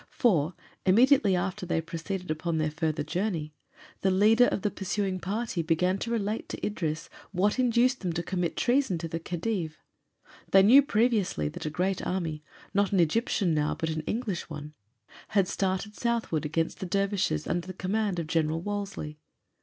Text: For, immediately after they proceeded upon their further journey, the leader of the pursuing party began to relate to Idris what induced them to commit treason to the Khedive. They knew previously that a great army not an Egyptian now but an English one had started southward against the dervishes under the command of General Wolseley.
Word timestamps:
For, 0.09 0.55
immediately 0.83 1.35
after 1.35 1.63
they 1.67 1.79
proceeded 1.79 2.31
upon 2.31 2.57
their 2.57 2.71
further 2.71 3.03
journey, 3.03 3.53
the 4.01 4.09
leader 4.09 4.47
of 4.47 4.63
the 4.63 4.71
pursuing 4.71 5.19
party 5.19 5.61
began 5.61 5.99
to 5.99 6.09
relate 6.09 6.49
to 6.49 6.65
Idris 6.65 7.07
what 7.31 7.59
induced 7.59 7.99
them 7.99 8.11
to 8.13 8.23
commit 8.23 8.57
treason 8.57 8.97
to 8.97 9.07
the 9.07 9.19
Khedive. 9.19 9.73
They 10.49 10.63
knew 10.63 10.81
previously 10.81 11.49
that 11.49 11.67
a 11.67 11.69
great 11.69 12.01
army 12.01 12.43
not 12.73 12.91
an 12.91 12.99
Egyptian 12.99 13.53
now 13.53 13.75
but 13.75 13.91
an 13.91 14.01
English 14.07 14.49
one 14.49 14.73
had 15.37 15.47
started 15.47 15.93
southward 15.95 16.47
against 16.47 16.79
the 16.79 16.87
dervishes 16.87 17.45
under 17.45 17.67
the 17.67 17.71
command 17.71 18.17
of 18.17 18.25
General 18.25 18.59
Wolseley. 18.59 19.19